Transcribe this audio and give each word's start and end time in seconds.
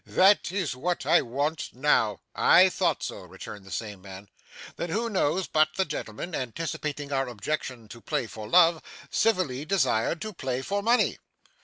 That 0.03 0.51
is 0.51 0.75
what 0.75 1.05
I 1.05 1.21
want 1.21 1.69
now!' 1.75 2.21
'I 2.33 2.69
thought 2.69 3.03
so,' 3.03 3.19
returned 3.27 3.65
the 3.65 3.69
same 3.71 4.01
man. 4.01 4.29
'Then 4.75 4.89
who 4.89 5.11
knows 5.11 5.45
but 5.45 5.75
the 5.77 5.85
gentleman, 5.85 6.33
anticipating 6.33 7.13
our 7.13 7.27
objection 7.27 7.87
to 7.89 8.01
play 8.01 8.25
for 8.25 8.49
love, 8.49 8.81
civilly 9.11 9.63
desired 9.63 10.19
to 10.23 10.33
play 10.33 10.63
for 10.63 10.81
money? 10.81 11.19